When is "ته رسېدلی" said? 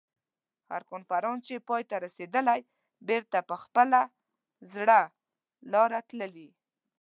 1.89-2.59